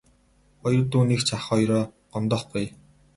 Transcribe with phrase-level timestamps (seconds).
[0.61, 2.69] Хоёр дүү нь эгч ах хоёроо гомдоохгүй ээ.